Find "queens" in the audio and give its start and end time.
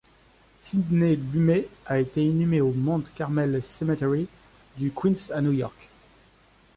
4.93-5.29